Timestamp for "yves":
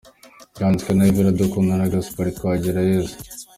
1.07-1.21